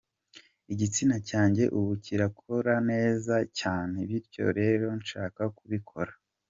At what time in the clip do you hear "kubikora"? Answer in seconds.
5.57-6.11